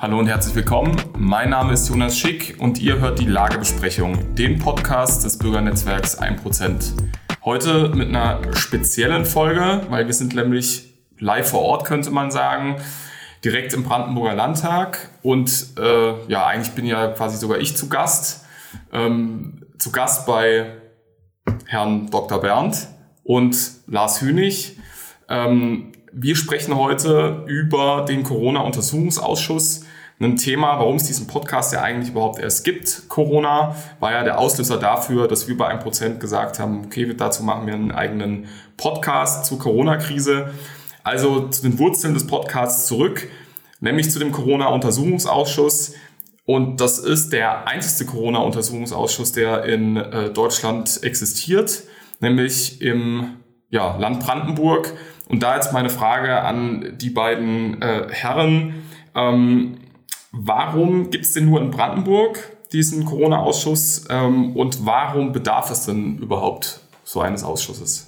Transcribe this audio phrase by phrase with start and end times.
[0.00, 0.94] Hallo und herzlich willkommen.
[1.18, 6.92] Mein Name ist Jonas Schick und ihr hört die Lagebesprechung, den Podcast des Bürgernetzwerks 1%.
[7.44, 12.76] Heute mit einer speziellen Folge, weil wir sind nämlich live vor Ort, könnte man sagen,
[13.44, 15.10] direkt im Brandenburger Landtag.
[15.24, 18.46] Und äh, ja, eigentlich bin ja quasi sogar ich zu Gast.
[18.92, 20.76] Ähm, zu Gast bei
[21.66, 22.40] Herrn Dr.
[22.40, 22.86] Berndt
[23.24, 23.56] und
[23.88, 24.78] Lars Hünig.
[25.28, 25.90] Ähm,
[26.20, 29.84] wir sprechen heute über den Corona-Untersuchungsausschuss.
[30.20, 33.08] Ein Thema, warum es diesen Podcast ja eigentlich überhaupt erst gibt.
[33.08, 37.68] Corona war ja der Auslöser dafür, dass wir bei 1% gesagt haben, okay, dazu machen
[37.68, 40.52] wir einen eigenen Podcast zur Corona-Krise.
[41.04, 43.28] Also zu den Wurzeln des Podcasts zurück,
[43.78, 45.94] nämlich zu dem Corona-Untersuchungsausschuss.
[46.44, 51.84] Und das ist der einzige Corona-Untersuchungsausschuss, der in äh, Deutschland existiert,
[52.18, 53.36] nämlich im
[53.70, 54.94] ja, Land Brandenburg.
[55.28, 58.82] Und da jetzt meine Frage an die beiden äh, Herren.
[59.14, 59.78] Ähm,
[60.32, 66.18] warum gibt es denn nur in Brandenburg diesen Corona-Ausschuss ähm, und warum bedarf es denn
[66.18, 68.07] überhaupt so eines Ausschusses?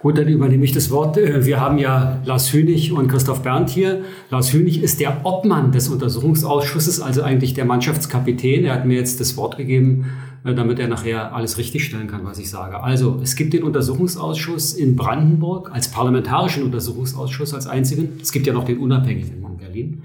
[0.00, 1.18] Gut, dann übernehme ich das Wort.
[1.18, 4.00] Äh, wir haben ja Lars Hönig und Christoph Berndt hier.
[4.30, 8.64] Lars Hönig ist der Obmann des Untersuchungsausschusses, also eigentlich der Mannschaftskapitän.
[8.64, 10.06] Er hat mir jetzt das Wort gegeben,
[10.42, 12.82] äh, damit er nachher alles richtigstellen kann, was ich sage.
[12.82, 18.20] Also, es gibt den Untersuchungsausschuss in Brandenburg als parlamentarischen Untersuchungsausschuss als einzigen.
[18.22, 20.02] Es gibt ja noch den unabhängigen in Berlin.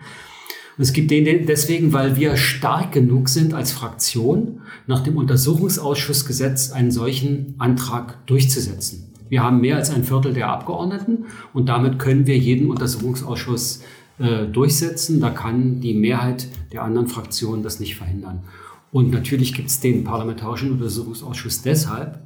[0.78, 6.74] Und es gibt den deswegen, weil wir stark genug sind als Fraktion, nach dem Untersuchungsausschussgesetz
[6.74, 9.15] einen solchen Antrag durchzusetzen.
[9.30, 13.84] Wir haben mehr als ein Viertel der Abgeordneten und damit können wir jeden Untersuchungsausschuss
[14.20, 15.20] äh, durchsetzen.
[15.20, 18.44] Da kann die Mehrheit der anderen Fraktionen das nicht verhindern.
[18.92, 22.20] Und natürlich gibt es den Parlamentarischen Untersuchungsausschuss deshalb,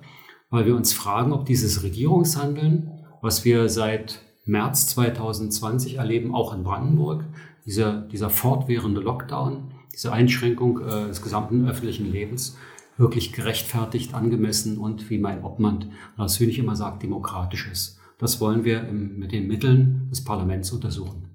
[0.49, 2.91] weil wir uns fragen, ob dieses Regierungshandeln,
[3.21, 7.23] was wir seit März 2020 erleben, auch in Brandenburg,
[7.65, 12.57] dieser, dieser fortwährende Lockdown, diese Einschränkung äh, des gesamten öffentlichen Lebens,
[12.99, 17.99] wirklich gerechtfertigt, angemessen und, wie mein Obmann Lars Hönig immer sagt, demokratisch ist.
[18.17, 21.28] Das wollen wir im, mit den Mitteln des Parlaments untersuchen.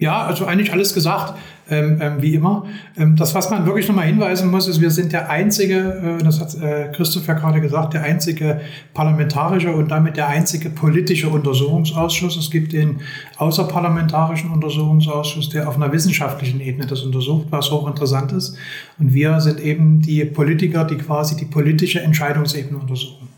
[0.00, 1.34] Ja, also eigentlich alles gesagt,
[1.68, 2.64] ähm, ähm, wie immer.
[2.96, 6.40] Ähm, das, was man wirklich nochmal hinweisen muss, ist, wir sind der einzige, äh, das
[6.40, 8.62] hat äh, Christoph ja gerade gesagt, der einzige
[8.94, 12.38] parlamentarische und damit der einzige politische Untersuchungsausschuss.
[12.38, 13.00] Es gibt den
[13.36, 18.56] außerparlamentarischen Untersuchungsausschuss, der auf einer wissenschaftlichen Ebene das untersucht, was hochinteressant ist.
[18.98, 23.29] Und wir sind eben die Politiker, die quasi die politische Entscheidungsebene untersuchen.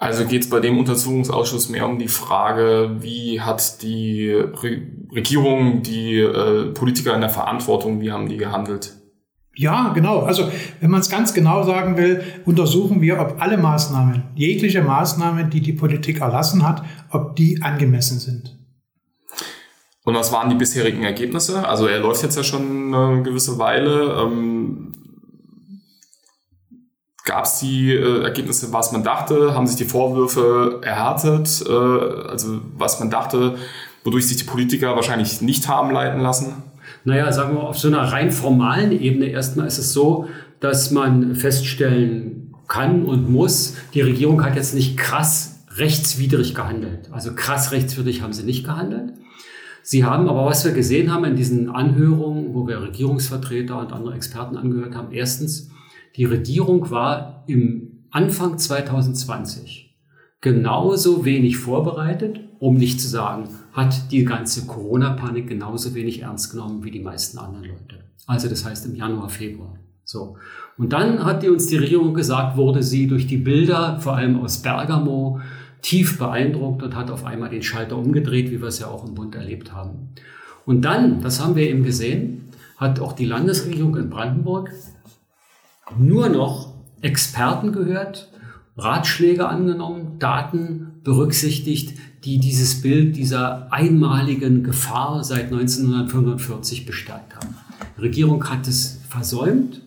[0.00, 4.82] Also geht es bei dem Untersuchungsausschuss mehr um die Frage, wie hat die Re
[5.12, 8.94] Regierung, die äh, Politiker in der Verantwortung, wie haben die gehandelt?
[9.56, 10.20] Ja, genau.
[10.20, 10.48] Also
[10.80, 15.60] wenn man es ganz genau sagen will, untersuchen wir, ob alle Maßnahmen, jegliche Maßnahmen, die
[15.60, 18.56] die Politik erlassen hat, ob die angemessen sind.
[20.04, 21.66] Und was waren die bisherigen Ergebnisse?
[21.66, 24.16] Also er läuft jetzt ja schon eine gewisse Weile.
[24.22, 24.92] Ähm,
[27.28, 29.54] Gab es die äh, Ergebnisse, was man dachte?
[29.54, 31.62] Haben sich die Vorwürfe erhärtet?
[31.68, 33.56] Äh, also was man dachte,
[34.02, 36.54] wodurch sich die Politiker wahrscheinlich nicht haben leiten lassen?
[37.04, 40.26] Naja, sagen wir auf so einer rein formalen Ebene erstmal ist es so,
[40.60, 47.10] dass man feststellen kann und muss, die Regierung hat jetzt nicht krass rechtswidrig gehandelt.
[47.12, 49.12] Also krass rechtswidrig haben sie nicht gehandelt.
[49.82, 54.14] Sie haben aber, was wir gesehen haben in diesen Anhörungen, wo wir Regierungsvertreter und andere
[54.14, 55.68] Experten angehört haben, erstens,
[56.16, 59.96] die Regierung war im Anfang 2020
[60.40, 66.84] genauso wenig vorbereitet, um nicht zu sagen, hat die ganze Corona-Panik genauso wenig ernst genommen
[66.84, 68.04] wie die meisten anderen Leute.
[68.26, 69.78] Also das heißt im Januar, Februar.
[70.04, 70.36] So.
[70.76, 74.40] Und dann hat die uns die Regierung gesagt, wurde sie durch die Bilder, vor allem
[74.40, 75.40] aus Bergamo,
[75.82, 79.14] tief beeindruckt und hat auf einmal den Schalter umgedreht, wie wir es ja auch im
[79.14, 80.10] Bund erlebt haben.
[80.66, 84.70] Und dann, das haben wir eben gesehen, hat auch die Landesregierung in Brandenburg
[85.96, 88.30] nur noch Experten gehört,
[88.76, 97.54] Ratschläge angenommen, Daten berücksichtigt, die dieses Bild dieser einmaligen Gefahr seit 1945 bestärkt haben.
[97.96, 99.82] Die Regierung hat es versäumt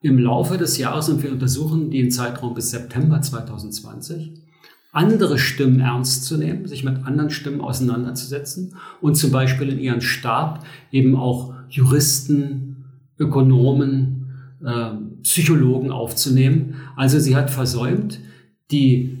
[0.00, 4.46] im Laufe des Jahres und wir untersuchen den Zeitraum bis September 2020
[4.96, 10.00] andere Stimmen ernst zu nehmen, sich mit anderen Stimmen auseinanderzusetzen und zum Beispiel in ihren
[10.00, 12.84] Stab eben auch Juristen,
[13.18, 14.25] Ökonomen,
[14.66, 14.90] äh,
[15.22, 16.74] Psychologen aufzunehmen.
[16.96, 18.18] Also sie hat versäumt,
[18.70, 19.18] die,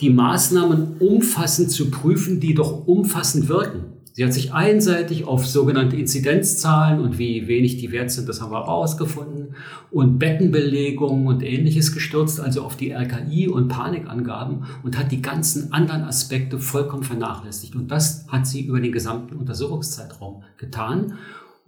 [0.00, 3.98] die Maßnahmen umfassend zu prüfen, die doch umfassend wirken.
[4.18, 8.50] Sie hat sich einseitig auf sogenannte Inzidenzzahlen und wie wenig die wert sind, das haben
[8.50, 9.54] wir herausgefunden,
[9.92, 15.72] und Bettenbelegungen und ähnliches gestürzt, also auf die RKI und Panikangaben und hat die ganzen
[15.72, 17.76] anderen Aspekte vollkommen vernachlässigt.
[17.76, 21.14] Und das hat sie über den gesamten Untersuchungszeitraum getan.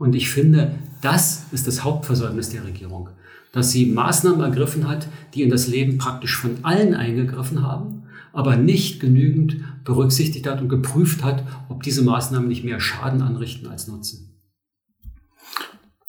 [0.01, 3.11] Und ich finde, das ist das Hauptversäumnis der Regierung,
[3.53, 8.57] dass sie Maßnahmen ergriffen hat, die in das Leben praktisch von allen eingegriffen haben, aber
[8.57, 13.89] nicht genügend berücksichtigt hat und geprüft hat, ob diese Maßnahmen nicht mehr Schaden anrichten als
[13.89, 14.41] Nutzen.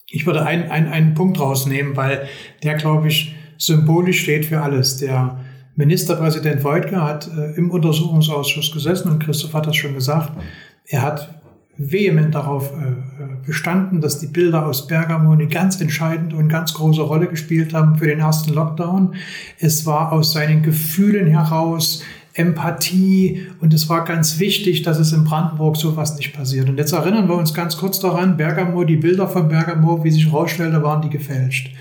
[0.08, 2.30] Ich würde einen, einen, einen Punkt rausnehmen, weil
[2.64, 4.98] der, glaube ich, symbolisch steht für alles.
[4.98, 5.42] Der
[5.76, 10.32] Ministerpräsident Wojtke hat äh, im Untersuchungsausschuss gesessen und Christoph hat das schon gesagt.
[10.86, 11.41] Er hat
[11.77, 16.73] vehement darauf äh, äh, bestanden, dass die Bilder aus Bergamo eine ganz entscheidende und ganz
[16.73, 19.15] große Rolle gespielt haben für den ersten Lockdown.
[19.59, 22.03] Es war aus seinen Gefühlen heraus
[22.33, 26.69] Empathie und es war ganz wichtig, dass es in Brandenburg sowas nicht passiert.
[26.69, 30.27] Und jetzt erinnern wir uns ganz kurz daran, Bergamo, die Bilder von Bergamo, wie sich
[30.27, 31.71] herausstellte, waren die gefälscht.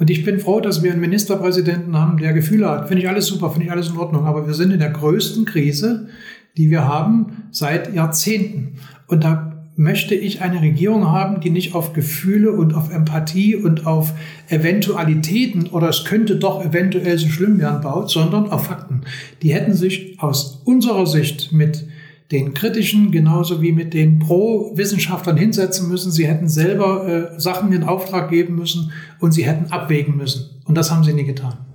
[0.00, 2.88] Und ich bin froh, dass wir einen Ministerpräsidenten haben, der Gefühle hat.
[2.88, 4.24] Finde ich alles super, finde ich alles in Ordnung.
[4.24, 6.08] Aber wir sind in der größten Krise,
[6.56, 8.76] die wir haben seit Jahrzehnten.
[9.06, 13.86] Und da möchte ich eine Regierung haben, die nicht auf Gefühle und auf Empathie und
[13.86, 14.12] auf
[14.48, 19.02] Eventualitäten oder es könnte doch eventuell so schlimm werden baut, sondern auf Fakten.
[19.42, 21.86] Die hätten sich aus unserer Sicht mit
[22.30, 26.12] den kritischen genauso wie mit den Pro-Wissenschaftlern hinsetzen müssen.
[26.12, 30.60] Sie hätten selber äh, Sachen in Auftrag geben müssen und sie hätten abwägen müssen.
[30.64, 31.69] Und das haben sie nie getan.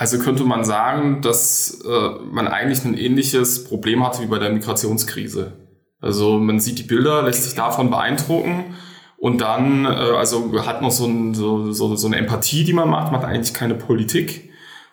[0.00, 4.48] Also könnte man sagen, dass äh, man eigentlich ein ähnliches Problem hatte wie bei der
[4.48, 5.52] Migrationskrise.
[6.00, 8.76] Also man sieht die Bilder, lässt sich davon beeindrucken
[9.18, 12.88] und dann, äh, also hat noch so, ein, so, so, so eine Empathie, die man
[12.88, 14.49] macht, macht eigentlich keine Politik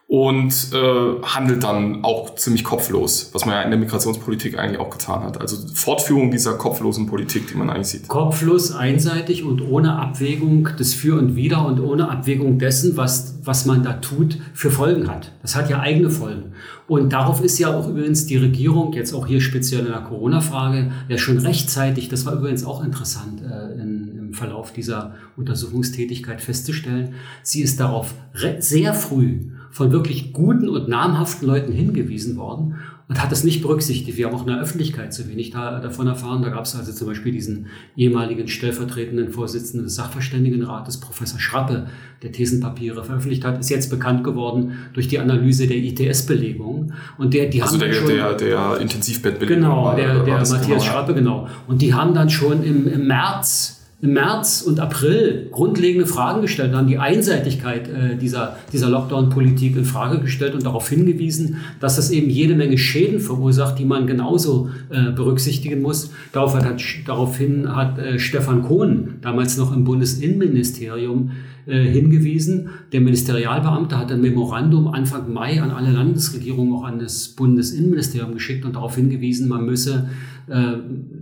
[0.08, 4.90] und äh, handelt dann auch ziemlich kopflos, was man ja in der Migrationspolitik eigentlich auch
[4.90, 5.42] getan hat.
[5.42, 8.08] Also Fortführung dieser kopflosen Politik, die man eigentlich sieht.
[8.08, 13.66] Kopflos, einseitig und ohne Abwägung des Für und Wider und ohne Abwägung dessen, was, was
[13.66, 15.34] man da tut, für Folgen hat.
[15.42, 16.54] Das hat ja eigene Folgen.
[16.88, 20.90] Und darauf ist ja auch übrigens die Regierung, jetzt auch hier speziell in der Corona-Frage,
[21.10, 27.16] ja schon rechtzeitig, das war übrigens auch interessant äh, in, im Verlauf dieser Untersuchungstätigkeit festzustellen,
[27.44, 28.14] sie ist darauf
[28.60, 32.78] sehr früh von wirklich guten und namhaften Leuten hingewiesen worden
[33.08, 34.18] und hat das nicht berücksichtigt.
[34.18, 36.42] Wir haben auch in der Öffentlichkeit zu wenig da, davon erfahren.
[36.42, 41.86] Da gab es also zum Beispiel diesen ehemaligen stellvertretenden Vorsitzenden des Sachverständigenrates, Professor Schrappe,
[42.24, 46.94] der Thesenpapiere veröffentlicht hat, ist jetzt bekannt geworden durch die Analyse der ITS-Belegung.
[47.20, 49.62] Und der, die also haben der, schon, der, der Intensivbettbelegung.
[49.62, 50.80] Genau, der, der Matthias genau.
[50.80, 51.48] Schrappe, genau.
[51.68, 56.72] Und die haben dann schon im, im März im März und April grundlegende Fragen gestellt
[56.72, 61.96] und haben die Einseitigkeit äh, dieser, dieser Lockdown-Politik in Frage gestellt und darauf hingewiesen, dass
[61.96, 66.12] das eben jede Menge Schäden verursacht, die man genauso äh, berücksichtigen muss.
[66.32, 71.32] Darauf hat, hat, daraufhin hat äh, Stefan Kohn, damals noch im Bundesinnenministerium,
[71.66, 72.70] äh, hingewiesen.
[72.94, 78.64] Der Ministerialbeamte hat ein Memorandum Anfang Mai an alle Landesregierungen, auch an das Bundesinnenministerium geschickt
[78.64, 80.08] und darauf hingewiesen, man müsse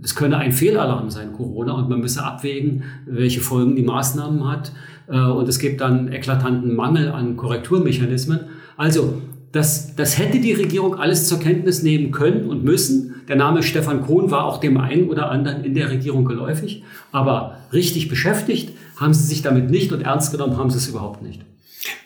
[0.02, 4.72] es könne ein Fehlalarm sein, Corona, und man müsse abwägen, welche Folgen die Maßnahmen hat.
[5.08, 8.40] Äh, und es gibt dann eklatanten Mangel an Korrekturmechanismen.
[8.76, 13.14] Also, das, das hätte die Regierung alles zur Kenntnis nehmen können und müssen.
[13.28, 16.84] Der Name Stefan Kohn war auch dem einen oder anderen in der Regierung geläufig.
[17.10, 21.22] Aber richtig beschäftigt haben sie sich damit nicht und ernst genommen haben sie es überhaupt
[21.22, 21.42] nicht.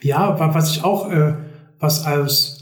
[0.01, 1.35] Ja, was ich auch, äh,
[1.79, 2.60] was als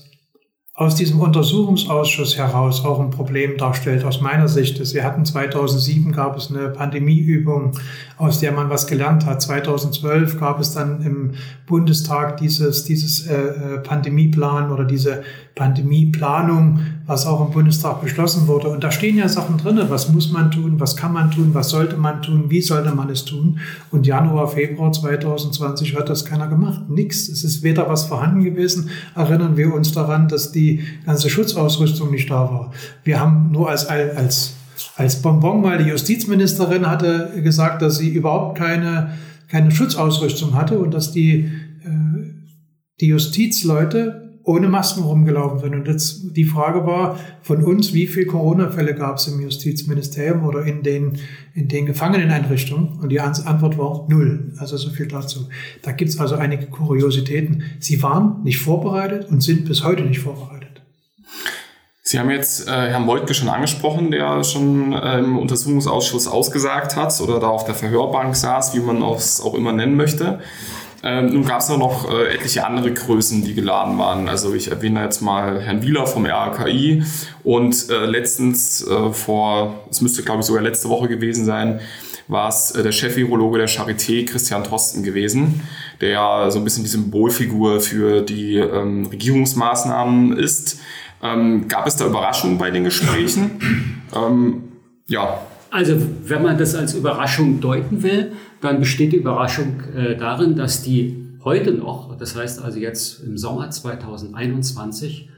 [0.78, 4.78] aus diesem Untersuchungsausschuss heraus auch ein Problem darstellt, aus meiner Sicht.
[4.78, 7.72] Ist, wir hatten 2007 gab es eine Pandemieübung,
[8.16, 9.42] aus der man was gelernt hat.
[9.42, 11.32] 2012 gab es dann im
[11.66, 15.24] Bundestag dieses, dieses äh, äh, Pandemieplan oder diese
[15.56, 18.68] Pandemieplanung, was auch im Bundestag beschlossen wurde.
[18.68, 21.70] Und da stehen ja Sachen drin, was muss man tun, was kann man tun, was
[21.70, 23.58] sollte man tun, wie sollte man es tun.
[23.90, 26.82] Und Januar, Februar 2020 hat das keiner gemacht.
[26.90, 27.30] Nix.
[27.30, 28.90] Es ist weder was vorhanden gewesen.
[29.14, 32.72] Erinnern wir uns daran, dass die ganze Schutzausrüstung nicht da war.
[33.04, 34.52] Wir haben nur als, als,
[34.96, 39.14] als Bonbon mal die Justizministerin hatte gesagt, dass sie überhaupt keine,
[39.48, 41.50] keine Schutzausrüstung hatte und dass die,
[41.84, 41.88] äh,
[43.00, 45.74] die Justizleute ohne Masken rumgelaufen sind.
[45.74, 50.64] Und jetzt die Frage war von uns, wie viele Corona-Fälle gab es im Justizministerium oder
[50.64, 51.18] in den,
[51.54, 52.98] in den Gefangeneneinrichtungen?
[52.98, 54.54] Und die Antwort war null.
[54.56, 55.48] Also so viel dazu.
[55.82, 57.62] Da gibt es also einige Kuriositäten.
[57.78, 60.80] Sie waren nicht vorbereitet und sind bis heute nicht vorbereitet.
[62.02, 67.20] Sie haben jetzt äh, Herrn Moltke schon angesprochen, der schon äh, im Untersuchungsausschuss ausgesagt hat
[67.20, 70.38] oder da auf der Verhörbank saß, wie man es auch immer nennen möchte.
[71.02, 74.28] Ähm, nun gab es noch äh, etliche andere Größen, die geladen waren.
[74.28, 77.04] Also ich erwähne jetzt mal Herrn Wieler vom RKI
[77.44, 81.80] und äh, letztens äh, vor, es müsste glaube ich sogar letzte Woche gewesen sein,
[82.26, 85.62] war es äh, der Chef-Virologe der Charité, Christian Drosten gewesen,
[86.00, 90.80] der ja so ein bisschen die Symbolfigur für die ähm, Regierungsmaßnahmen ist.
[91.22, 94.02] Ähm, gab es da Überraschungen bei den Gesprächen?
[94.14, 94.64] Ähm,
[95.06, 95.40] ja,
[95.70, 100.82] Also wenn man das als Überraschung deuten will, dann besteht die Überraschung äh, darin, dass
[100.82, 105.28] die heute noch, das heißt also jetzt im Sommer 2021,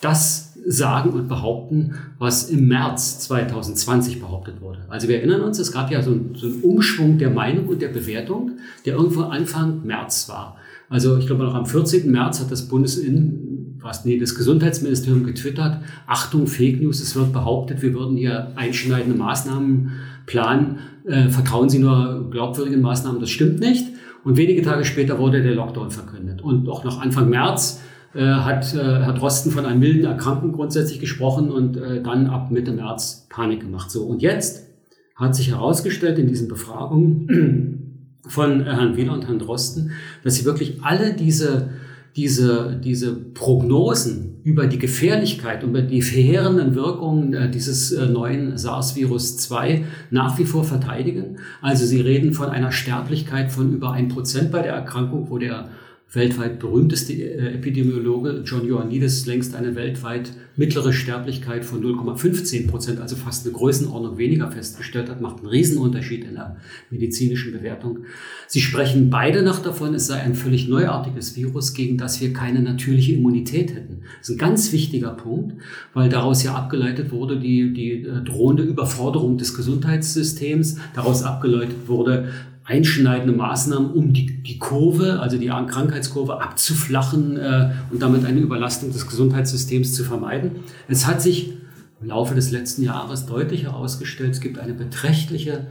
[0.00, 4.80] das sagen und behaupten, was im März 2020 behauptet wurde.
[4.88, 7.88] Also wir erinnern uns, es gab ja so, so einen Umschwung der Meinung und der
[7.88, 8.52] Bewertung,
[8.84, 10.56] der irgendwo Anfang März war.
[10.88, 12.10] Also ich glaube noch am 14.
[12.10, 17.82] März hat das Bundesinnen, was, nee, das Gesundheitsministerium getwittert, Achtung, Fake News, es wird behauptet,
[17.82, 19.92] wir würden hier einschneidende Maßnahmen
[20.26, 20.78] planen.
[21.04, 23.86] Äh, vertrauen Sie nur glaubwürdigen Maßnahmen, das stimmt nicht.
[24.24, 26.42] Und wenige Tage später wurde der Lockdown verkündet.
[26.42, 27.80] Und auch noch Anfang März
[28.14, 32.50] äh, hat äh, Herr Drosten von einer milden Erkrankung grundsätzlich gesprochen und äh, dann ab
[32.50, 33.90] Mitte März Panik gemacht.
[33.90, 34.66] So, und jetzt
[35.14, 39.92] hat sich herausgestellt in diesen Befragungen von Herrn Wieler und Herrn Drosten,
[40.24, 41.70] dass sie wirklich alle diese,
[42.16, 50.38] diese, diese Prognosen über die Gefährlichkeit, über die verheerenden Wirkungen dieses neuen SARS-Virus 2 nach
[50.38, 51.36] wie vor verteidigen.
[51.60, 55.68] Also sie reden von einer Sterblichkeit von über ein Prozent bei der Erkrankung, wo der
[56.10, 63.14] weltweit berühmteste äh, Epidemiologe John Ioannidis längst eine weltweit mittlere Sterblichkeit von 0,15 Prozent, also
[63.14, 66.56] fast eine Größenordnung weniger festgestellt hat, macht einen Riesenunterschied in der
[66.90, 68.00] medizinischen Bewertung.
[68.46, 72.60] Sie sprechen beide nach davon, es sei ein völlig neuartiges Virus, gegen das wir keine
[72.60, 74.00] natürliche Immunität hätten.
[74.18, 75.56] Das ist ein ganz wichtiger Punkt,
[75.92, 82.30] weil daraus ja abgeleitet wurde die, die äh, drohende Überforderung des Gesundheitssystems, daraus abgeleitet wurde,
[82.68, 88.92] einschneidende Maßnahmen, um die, die Kurve, also die Krankheitskurve abzuflachen äh, und damit eine Überlastung
[88.92, 90.50] des Gesundheitssystems zu vermeiden.
[90.86, 91.54] Es hat sich
[92.00, 95.66] im Laufe des letzten Jahres deutlich herausgestellt, es gibt eine beträchtliche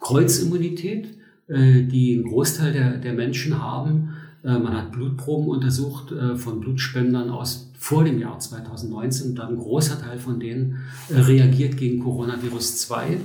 [0.00, 1.08] Kreuzimmunität,
[1.48, 4.10] äh, die ein Großteil der, der Menschen haben.
[4.44, 9.48] Äh, man hat Blutproben untersucht äh, von Blutspendern aus vor dem Jahr 2019 und dann
[9.48, 13.18] ein großer Teil von denen äh, reagiert gegen Coronavirus 2.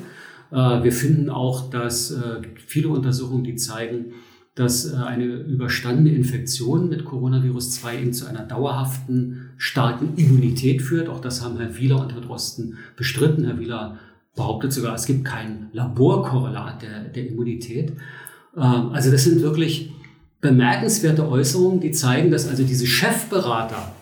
[0.51, 4.13] Äh, wir finden auch, dass äh, viele Untersuchungen, die zeigen,
[4.55, 11.09] dass äh, eine überstandene Infektion mit Coronavirus 2 eben zu einer dauerhaften, starken Immunität führt.
[11.09, 13.45] Auch das haben Herr Wieler und Herr Drosten bestritten.
[13.45, 13.97] Herr Wieler
[14.35, 17.93] behauptet sogar, es gibt kein Laborkorrelat der, der Immunität.
[18.55, 19.91] Ähm, also das sind wirklich
[20.41, 23.93] bemerkenswerte Äußerungen, die zeigen, dass also diese Chefberater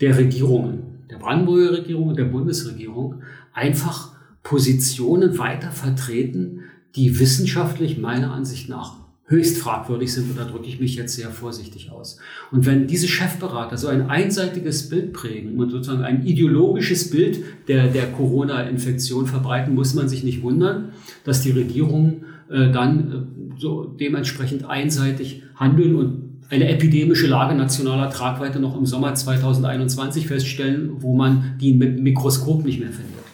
[0.00, 3.22] der Regierungen, der Brandenburger Regierung und der Bundesregierung
[3.52, 4.09] einfach
[4.50, 6.62] Positionen weiter vertreten,
[6.96, 10.28] die wissenschaftlich meiner Ansicht nach höchst fragwürdig sind.
[10.28, 12.18] Und da drücke ich mich jetzt sehr vorsichtig aus.
[12.50, 17.86] Und wenn diese Chefberater so ein einseitiges Bild prägen und sozusagen ein ideologisches Bild der,
[17.86, 23.12] der Corona-Infektion verbreiten, muss man sich nicht wundern, dass die Regierungen äh, dann
[23.56, 30.26] äh, so dementsprechend einseitig handeln und eine epidemische Lage nationaler Tragweite noch im Sommer 2021
[30.26, 33.29] feststellen, wo man die mit dem Mikroskop nicht mehr findet.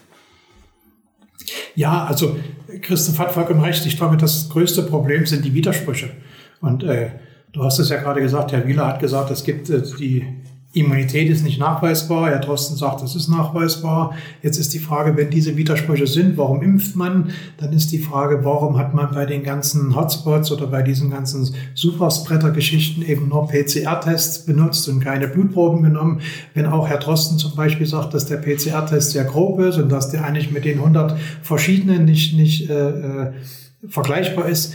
[1.77, 2.37] Ja, also
[2.83, 3.87] Christoph hat vollkommen recht.
[3.87, 6.11] Ich glaube, das größte Problem sind die Widersprüche.
[6.61, 7.11] Und äh,
[7.53, 10.27] du hast es ja gerade gesagt, Herr Wieler hat gesagt, es gibt äh, die
[10.77, 12.29] Immunität ist nicht nachweisbar.
[12.29, 14.15] Herr Drosten sagt, es ist nachweisbar.
[14.43, 17.31] Jetzt ist die Frage, wenn diese Widersprüche sind, warum impft man?
[17.57, 21.55] Dann ist die Frage, warum hat man bei den ganzen Hotspots oder bei diesen ganzen
[21.75, 26.21] Superspreader-Geschichten eben nur PCR-Tests benutzt und keine Blutproben genommen?
[26.53, 30.11] Wenn auch Herr Drosten zum Beispiel sagt, dass der PCR-Test sehr grob ist und dass
[30.11, 33.33] der eigentlich mit den 100 verschiedenen nicht, nicht äh, äh,
[33.89, 34.75] vergleichbar ist,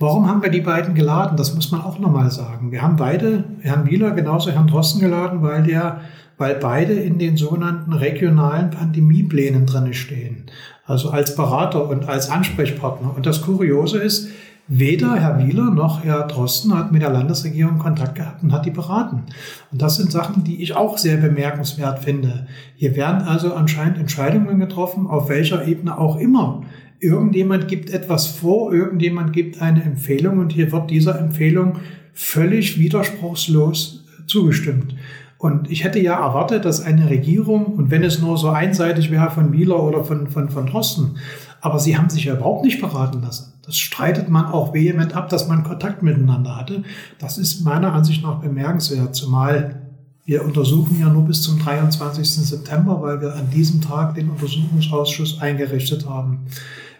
[0.00, 1.36] Warum haben wir die beiden geladen?
[1.36, 2.70] Das muss man auch nochmal sagen.
[2.70, 6.02] Wir haben beide, Herrn Wieler genauso Herrn Drosten geladen, weil der,
[6.36, 10.44] weil beide in den sogenannten regionalen Pandemieplänen drinne stehen.
[10.84, 13.12] Also als Berater und als Ansprechpartner.
[13.16, 14.28] Und das Kuriose ist,
[14.68, 18.70] weder Herr Wieler noch Herr Drosten hat mit der Landesregierung Kontakt gehabt und hat die
[18.70, 19.24] beraten.
[19.72, 22.46] Und das sind Sachen, die ich auch sehr bemerkenswert finde.
[22.76, 26.62] Hier werden also anscheinend Entscheidungen getroffen, auf welcher Ebene auch immer
[27.00, 31.78] irgendjemand gibt etwas vor, irgendjemand gibt eine Empfehlung und hier wird dieser Empfehlung
[32.12, 34.94] völlig widerspruchslos zugestimmt.
[35.38, 39.30] Und ich hätte ja erwartet, dass eine Regierung, und wenn es nur so einseitig wäre
[39.30, 41.18] von Wieler oder von, von, von Drosten,
[41.60, 43.54] aber sie haben sich ja überhaupt nicht beraten lassen.
[43.64, 46.84] Das streitet man auch vehement ab, dass man Kontakt miteinander hatte.
[47.18, 49.82] Das ist meiner Ansicht nach bemerkenswert, zumal
[50.24, 52.28] wir untersuchen ja nur bis zum 23.
[52.28, 56.40] September, weil wir an diesem Tag den Untersuchungsausschuss eingerichtet haben.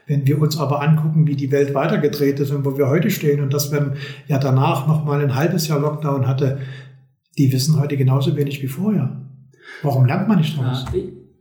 [0.07, 3.43] Wenn wir uns aber angucken, wie die Welt weitergedreht ist und wo wir heute stehen
[3.43, 3.97] und dass man
[4.29, 6.61] ja danach noch mal ein halbes Jahr Lockdown hatte,
[7.37, 9.21] die wissen heute genauso wenig wie vorher.
[9.83, 10.87] Warum lernt man nicht daraus?
[10.93, 11.01] Ja,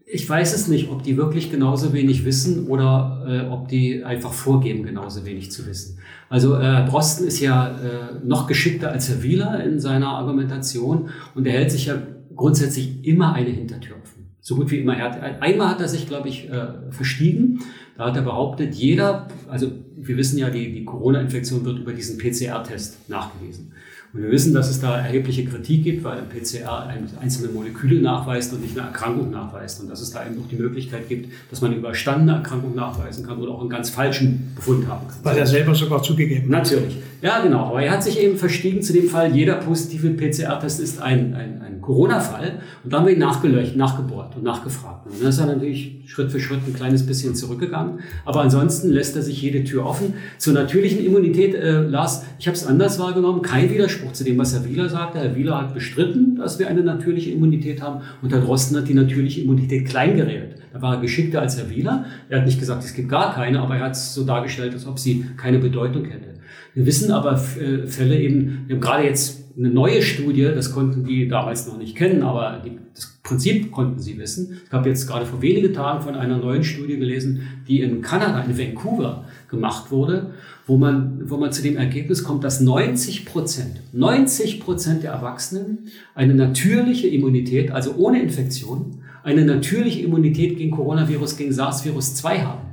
[0.09, 4.31] ich weiß es nicht, ob die wirklich genauso wenig wissen oder äh, ob die einfach
[4.31, 5.99] vorgeben, genauso wenig zu wissen.
[6.29, 11.45] Also äh, Drosten ist ja äh, noch geschickter als Herr Wieler in seiner Argumentation und
[11.45, 12.01] er hält sich ja
[12.35, 14.27] grundsätzlich immer eine Hintertür offen.
[14.39, 14.95] So gut wie immer.
[14.95, 17.59] Er hat, einmal hat er sich, glaube ich, äh, verstiegen.
[17.97, 22.17] Da hat er behauptet, jeder, also wir wissen ja, die, die Corona-Infektion wird über diesen
[22.17, 23.73] PCR-Test nachgewiesen.
[24.17, 26.87] Wir wissen, dass es da erhebliche Kritik gibt, weil ein PCR
[27.21, 29.79] einzelne Moleküle nachweist und nicht eine Erkrankung nachweist.
[29.81, 33.25] Und dass es da eben auch die Möglichkeit gibt, dass man eine überstandene Erkrankung nachweisen
[33.25, 35.17] kann oder auch einen ganz falschen Befund haben kann.
[35.21, 36.49] Weil er selber sogar zugegeben hat.
[36.49, 36.97] Natürlich.
[37.21, 37.65] Ja, genau.
[37.65, 41.61] Aber er hat sich eben verstiegen zu dem Fall, jeder positive PCR-Test ist ein, ein,
[41.61, 42.59] ein Corona-Fall.
[42.83, 45.07] Und da haben wir ihn nachgeleuchtet, nachgebohrt und nachgefragt.
[45.07, 47.99] Und dann ist er natürlich Schritt für Schritt ein kleines bisschen zurückgegangen.
[48.25, 50.13] Aber ansonsten lässt er sich jede Tür offen.
[50.37, 53.41] Zur natürlichen Immunität, äh, Lars, ich habe es anders wahrgenommen.
[53.41, 55.19] Kein Widerspruch zu dem, was Herr Wieler sagte.
[55.19, 58.01] Herr Wieler hat bestritten, dass wir eine natürliche Immunität haben.
[58.21, 60.55] Und Herr Drosten hat die natürliche Immunität kleingeredet.
[60.73, 62.05] Da war er geschickter als Herr Wieler.
[62.29, 64.85] Er hat nicht gesagt, es gibt gar keine, aber er hat es so dargestellt, als
[64.85, 66.35] ob sie keine Bedeutung hätte.
[66.73, 71.03] Wir wissen aber äh, Fälle eben, wir haben gerade jetzt eine neue Studie, das konnten
[71.03, 74.61] die damals noch nicht kennen, aber die, das Prinzip konnten sie wissen.
[74.63, 78.41] Ich habe jetzt gerade vor wenigen Tagen von einer neuen Studie gelesen, die in Kanada,
[78.41, 80.33] in Vancouver gemacht wurde,
[80.67, 85.87] wo man, wo man zu dem Ergebnis kommt, dass 90 Prozent, 90 Prozent der Erwachsenen
[86.13, 92.67] eine natürliche Immunität, also ohne Infektion, eine natürliche Immunität gegen Coronavirus, gegen SARS-Virus-2 haben.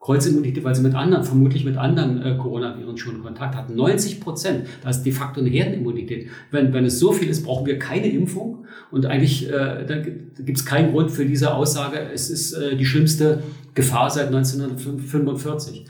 [0.00, 3.74] Kreuzimmunität, weil sie mit anderen, vermutlich mit anderen äh, Coronaviren schon Kontakt hatten.
[3.74, 6.28] 90 Prozent, das ist de facto eine Herdenimmunität.
[6.50, 8.66] Wenn, wenn es so viel ist, brauchen wir keine Impfung.
[8.90, 12.84] Und eigentlich äh, da gibt es keinen Grund für diese Aussage, es ist äh, die
[12.84, 13.42] schlimmste
[13.74, 15.86] Gefahr seit 1945.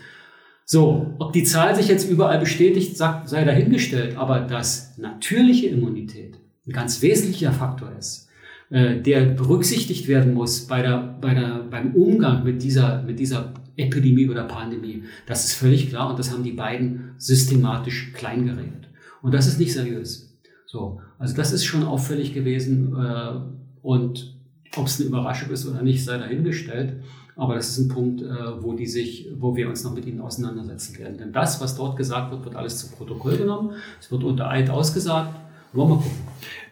[0.64, 6.72] So, ob die Zahl sich jetzt überall bestätigt, sei dahingestellt, aber dass natürliche Immunität ein
[6.72, 8.28] ganz wesentlicher Faktor ist,
[8.70, 13.52] äh, der berücksichtigt werden muss bei der, bei der, beim Umgang mit dieser, mit dieser
[13.76, 15.02] Epidemie oder Pandemie.
[15.26, 18.88] Das ist völlig klar und das haben die beiden systematisch kleingeredet.
[19.20, 20.34] Und das ist nicht seriös.
[20.66, 23.40] So, also das ist schon auffällig gewesen äh,
[23.82, 24.34] und
[24.76, 26.94] ob es eine Überraschung ist oder nicht, sei dahingestellt.
[27.36, 28.26] Aber das ist ein Punkt, äh,
[28.60, 31.18] wo die sich, wo wir uns noch mit ihnen auseinandersetzen werden.
[31.18, 33.72] Denn das, was dort gesagt wird, wird alles zu Protokoll genommen.
[34.00, 35.34] Es wird unter Eid ausgesagt.
[35.72, 36.12] Wollen wir gucken.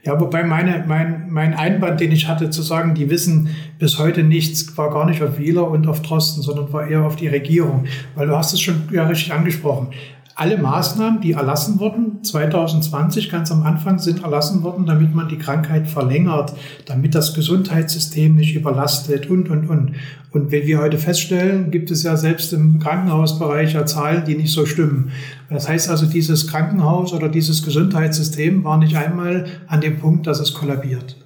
[0.05, 3.49] Ja, wobei meine, mein, mein Einwand, den ich hatte, zu sagen, die wissen
[3.79, 7.17] bis heute nichts, war gar nicht auf Wieler und auf Drosten, sondern war eher auf
[7.17, 7.87] die Regierung.
[8.15, 9.89] Weil du hast es schon ja richtig angesprochen
[10.35, 15.39] alle Maßnahmen, die erlassen wurden, 2020 ganz am Anfang sind erlassen worden, damit man die
[15.39, 16.55] Krankheit verlängert,
[16.87, 19.93] damit das Gesundheitssystem nicht überlastet und, und, und.
[20.31, 24.53] Und wenn wir heute feststellen, gibt es ja selbst im Krankenhausbereich ja Zahlen, die nicht
[24.53, 25.11] so stimmen.
[25.51, 30.41] Das heißt also, dieses Krankenhaus oder dieses Gesundheitssystem war nicht einmal an dem Punkt, dass
[30.41, 31.17] es kollabiert.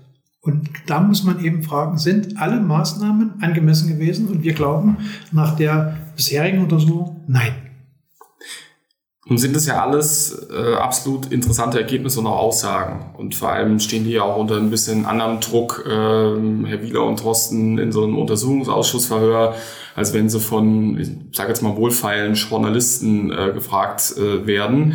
[0.47, 4.29] Und da muss man eben fragen, sind alle Maßnahmen angemessen gewesen?
[4.29, 4.97] Und wir glauben
[5.33, 7.66] nach der bisherigen Untersuchung, nein.
[9.29, 13.07] Nun sind es ja alles äh, absolut interessante Ergebnisse und auch Aussagen.
[13.15, 17.03] Und vor allem stehen die ja auch unter ein bisschen anderem Druck, äh, Herr Wieler
[17.03, 19.57] und Thorsten in so einem Untersuchungsausschussverhör,
[19.97, 24.95] als wenn sie von, ich sage jetzt mal wohlfeilen Journalisten äh, gefragt äh, werden.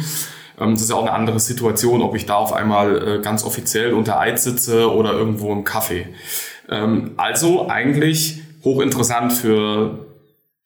[0.58, 3.44] Ähm, das ist ja auch eine andere Situation, ob ich da auf einmal äh, ganz
[3.44, 6.06] offiziell unter Eid sitze oder irgendwo im Café.
[6.70, 10.06] Ähm, also eigentlich hochinteressant für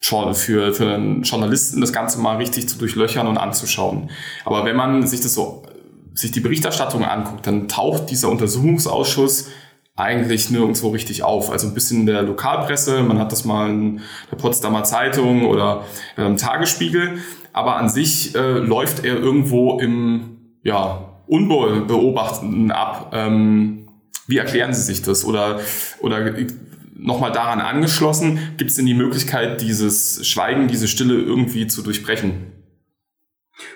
[0.00, 4.10] für, für einen Journalisten das Ganze mal richtig zu durchlöchern und anzuschauen.
[4.44, 5.64] Aber wenn man sich das so,
[6.14, 9.48] sich die Berichterstattung anguckt, dann taucht dieser Untersuchungsausschuss
[9.96, 11.50] eigentlich nirgendwo richtig auf.
[11.50, 15.84] Also ein bisschen in der Lokalpresse, man hat das mal in der Potsdamer Zeitung oder
[16.18, 17.18] ähm, Tagesspiegel,
[17.52, 23.12] aber an sich äh, läuft er irgendwo im ja, Unbeobachteten ab.
[23.14, 23.88] Ähm,
[24.26, 25.24] wie erklären Sie sich das?
[25.24, 25.60] Oder,
[26.00, 26.34] oder
[26.98, 32.56] nochmal daran angeschlossen, gibt es denn die Möglichkeit, dieses Schweigen, diese Stille irgendwie zu durchbrechen?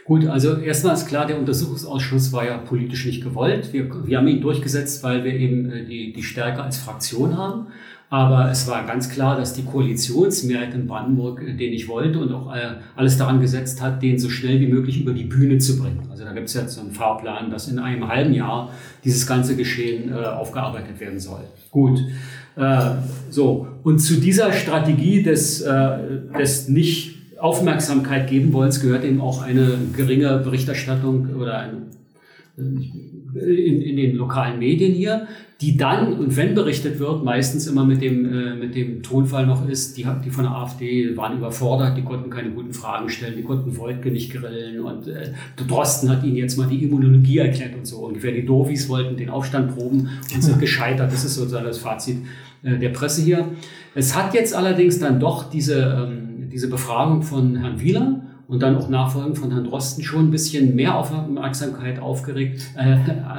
[0.04, 3.72] Gut, also erstmal ist klar, der Untersuchungsausschuss war ja politisch nicht gewollt.
[3.72, 7.68] Wir, wir haben ihn durchgesetzt, weil wir eben äh, die, die Stärke als Fraktion haben.
[8.12, 12.32] Aber es war ganz klar, dass die Koalitionsmehrheit in Brandenburg äh, den ich wollte und
[12.32, 15.78] auch äh, alles daran gesetzt hat, den so schnell wie möglich über die Bühne zu
[15.78, 16.08] bringen.
[16.10, 18.70] Also da gibt es jetzt so einen Fahrplan, dass in einem halben Jahr
[19.04, 21.44] dieses ganze Geschehen aufgearbeitet werden soll.
[21.70, 22.00] Gut.
[22.60, 22.96] Äh,
[23.30, 25.98] so, und zu dieser Strategie des, äh,
[26.38, 31.82] des nicht Aufmerksamkeit geben wollens gehört eben auch eine geringe Berichterstattung oder eine,
[32.58, 35.26] in, in den lokalen Medien hier,
[35.60, 39.68] die dann, und wenn berichtet wird, meistens immer mit dem, äh, mit dem Tonfall noch
[39.68, 43.42] ist, die, die von der AfD waren überfordert, die konnten keine guten Fragen stellen, die
[43.42, 45.32] konnten Wolke nicht grillen und äh,
[45.68, 47.98] Drosten hat ihnen jetzt mal die Immunologie erklärt und so.
[47.98, 51.12] Ungefähr die Doofies wollten den Aufstand proben und sind gescheitert.
[51.12, 53.48] Das ist sozusagen das Fazit äh, der Presse hier.
[53.94, 58.76] Es hat jetzt allerdings dann doch diese, ähm, diese Befragung von Herrn Wieler und dann
[58.76, 62.96] auch nachfolgend von Herrn Drosten schon ein bisschen mehr Aufmerksamkeit aufgeregt, äh,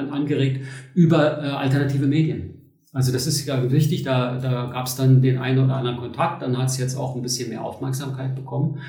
[0.09, 2.61] angeregt über äh, alternative Medien.
[2.93, 6.41] Also das ist ja wichtig, da, da gab es dann den einen oder anderen Kontakt,
[6.41, 8.79] dann hat es jetzt auch ein bisschen mehr Aufmerksamkeit bekommen.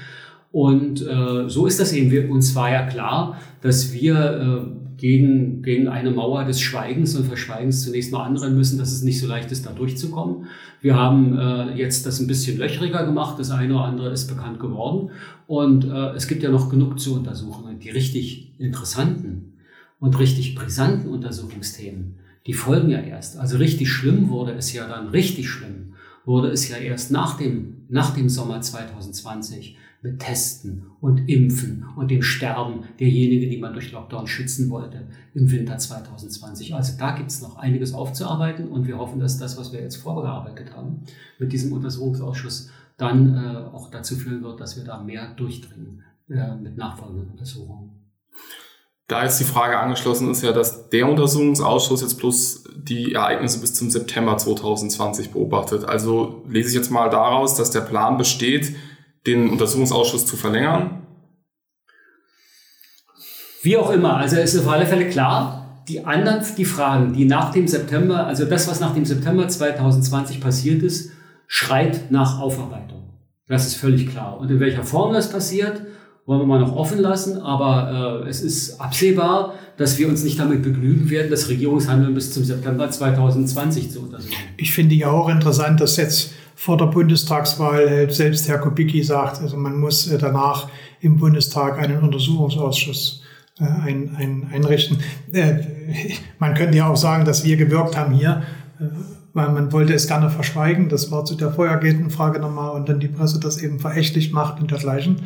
[0.51, 2.11] Und äh, so ist das eben.
[2.11, 7.25] Wir, uns war ja klar, dass wir äh, gegen, gegen eine Mauer des Schweigens und
[7.25, 10.47] Verschweigens zunächst mal anrennen müssen, dass es nicht so leicht ist, da durchzukommen.
[10.81, 14.61] Wir haben äh, jetzt das ein bisschen löchriger gemacht, das eine oder andere ist bekannt
[14.61, 15.11] geworden.
[15.49, 17.81] Und äh, es gibt ja noch genug zu untersuchen.
[17.81, 19.55] Die richtig interessanten
[19.99, 23.41] und richtig brisanten Untersuchungsthemen, die folgen ja erst.
[23.41, 27.79] Also richtig schlimm wurde es ja dann, richtig schlimm wurde es ja erst nach dem,
[27.89, 33.93] nach dem Sommer 2020 mit Testen und Impfen und dem Sterben derjenigen, die man durch
[33.93, 36.75] Lockdown schützen wollte im Winter 2020.
[36.75, 39.97] Also da gibt es noch einiges aufzuarbeiten und wir hoffen, dass das, was wir jetzt
[39.97, 41.03] vorgearbeitet haben
[41.39, 46.57] mit diesem Untersuchungsausschuss, dann äh, auch dazu führen wird, dass wir da mehr durchdringen äh,
[46.57, 48.03] mit nachfolgenden Untersuchungen.
[49.07, 53.75] Da jetzt die Frage angeschlossen ist ja, dass der Untersuchungsausschuss jetzt bloß die Ereignisse bis
[53.75, 55.85] zum September 2020 beobachtet.
[55.85, 58.75] Also lese ich jetzt mal daraus, dass der Plan besteht,
[59.27, 61.07] den Untersuchungsausschuss zu verlängern?
[63.63, 67.25] Wie auch immer, also es ist auf alle Fälle klar, die anderen, die Fragen, die
[67.25, 71.13] nach dem September, also das, was nach dem September 2020 passiert ist,
[71.47, 73.03] schreit nach Aufarbeitung.
[73.47, 74.39] Das ist völlig klar.
[74.39, 75.83] Und in welcher Form das passiert,
[76.25, 80.39] wollen wir mal noch offen lassen, aber äh, es ist absehbar, dass wir uns nicht
[80.39, 84.35] damit begnügen werden, das Regierungshandeln bis zum September 2020 zu untersuchen.
[84.57, 89.41] Ich finde ja auch interessant, dass jetzt vor der Bundestagswahl äh, selbst Herr Kubicki sagt,
[89.41, 90.69] also man muss äh, danach
[91.01, 93.23] im Bundestag einen Untersuchungsausschuss
[93.59, 94.99] äh, ein, ein, einrichten.
[96.39, 98.43] Man könnte ja auch sagen, dass wir gewirkt haben hier,
[99.33, 100.89] weil man wollte es gerne verschweigen.
[100.89, 104.61] Das war zu der vorhergehenden Frage nochmal und dann die Presse das eben verächtlich macht
[104.61, 105.23] und dergleichen.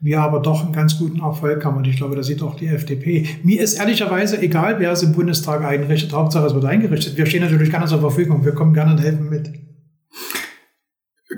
[0.00, 2.68] Wir aber doch einen ganz guten Erfolg haben und ich glaube, da sieht auch die
[2.68, 3.26] FDP.
[3.42, 6.12] Mir ist ehrlicherweise egal, wer es im Bundestag einrichtet.
[6.12, 7.16] Hauptsache, es wird eingerichtet.
[7.16, 8.44] Wir stehen natürlich gerne zur Verfügung.
[8.44, 9.52] Wir kommen gerne und helfen mit.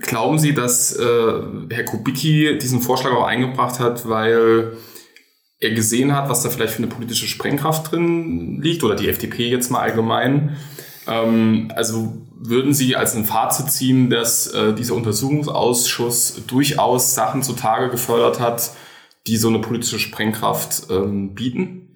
[0.02, 1.04] Glauben Sie, dass äh,
[1.70, 4.72] Herr Kubicki diesen Vorschlag auch eingebracht hat, weil
[5.58, 9.48] er gesehen hat, was da vielleicht für eine politische Sprengkraft drin liegt oder die FDP
[9.48, 10.56] jetzt mal allgemein?
[11.06, 17.90] Ähm, also würden Sie als ein Fazit ziehen, dass äh, dieser Untersuchungsausschuss durchaus Sachen zutage
[17.90, 18.70] gefördert hat,
[19.26, 21.90] die so eine politische Sprengkraft ähm, bieten?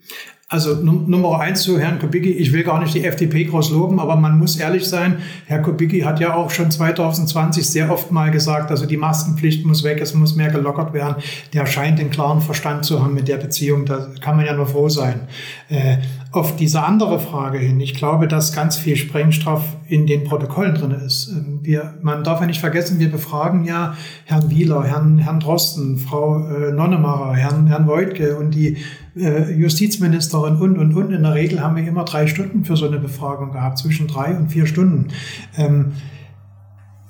[0.54, 4.14] Also Nummer eins zu Herrn Kubicki, ich will gar nicht die FDP groß loben, aber
[4.14, 8.70] man muss ehrlich sein, Herr Kubicki hat ja auch schon 2020 sehr oft mal gesagt,
[8.70, 11.16] also die Maskenpflicht muss weg, es muss mehr gelockert werden.
[11.54, 14.66] Der scheint den klaren Verstand zu haben mit der Beziehung, da kann man ja nur
[14.66, 15.28] froh sein.
[15.70, 15.96] Äh,
[16.34, 20.90] auf diese andere Frage hin, ich glaube, dass ganz viel Sprengstoff in den Protokollen drin
[20.90, 21.28] ist.
[21.28, 23.94] Ähm, wir, man darf ja nicht vergessen, wir befragen ja
[24.24, 28.78] Herrn Wieler, Herrn, Herrn Drosten, Frau äh, Nonnemacher, Herrn, Herrn Voigtke und die
[29.16, 31.12] äh, Justizministerin und, und, und.
[31.12, 34.36] In der Regel haben wir immer drei Stunden für so eine Befragung gehabt, zwischen drei
[34.36, 35.08] und vier Stunden.
[35.56, 35.92] Ähm,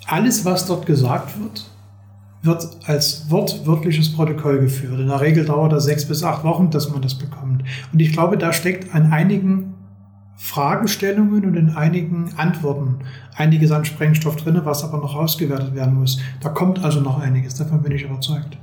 [0.06, 1.70] alles, was dort gesagt wird,
[2.44, 5.00] wird als wortwörtliches Protokoll geführt.
[5.00, 7.64] In der Regel dauert das sechs bis acht Wochen, dass man das bekommt.
[7.92, 9.74] Und ich glaube, da steckt an einigen
[10.36, 12.98] Fragestellungen und in einigen Antworten
[13.34, 16.20] einiges an Sprengstoff drin, was aber noch ausgewertet werden muss.
[16.40, 18.58] Da kommt also noch einiges, davon bin ich überzeugt.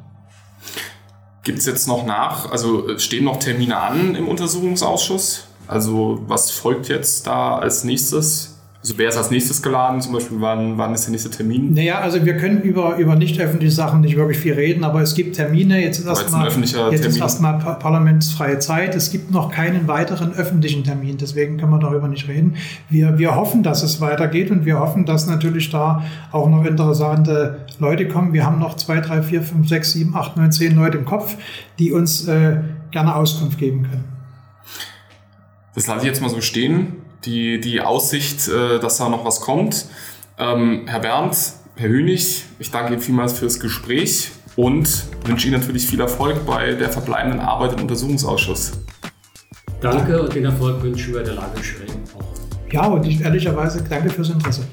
[1.44, 5.48] Gibt es jetzt noch nach, also stehen noch Termine an im Untersuchungsausschuss?
[5.68, 8.51] Also was folgt jetzt da als nächstes?
[8.82, 10.02] Also wer ist als nächstes geladen?
[10.02, 11.74] Zum Beispiel, wann, wann ist der nächste Termin?
[11.74, 15.14] Naja, also wir können über, über nicht öffentliche Sachen nicht wirklich viel reden, aber es
[15.14, 15.80] gibt Termine.
[15.80, 18.96] Jetzt ist erstmal erst parlamentsfreie Zeit.
[18.96, 22.56] Es gibt noch keinen weiteren öffentlichen Termin, deswegen können wir darüber nicht reden.
[22.90, 27.66] Wir, wir hoffen, dass es weitergeht und wir hoffen, dass natürlich da auch noch interessante
[27.78, 28.34] Leute kommen.
[28.34, 31.36] Wir haben noch zwei, drei, vier, fünf, sechs, sieben, acht, neun, zehn Leute im Kopf,
[31.78, 32.58] die uns äh,
[32.90, 34.06] gerne Auskunft geben können.
[35.76, 39.42] Das lasse ich jetzt mal so stehen die, die Aussicht, äh, dass da noch was
[39.42, 39.86] kommt.
[40.38, 41.38] Ähm, Herr Bernd,
[41.76, 46.74] Herr Hönig, ich danke Ihnen vielmals fürs Gespräch und wünsche Ihnen natürlich viel Erfolg bei
[46.74, 48.74] der verbleibenden Arbeit im Untersuchungsausschuss.
[49.82, 52.72] Danke und den Erfolg wünschen wir der Lagerschwellen auch.
[52.72, 54.64] Ja, und ich ehrlicherweise danke fürs Interesse.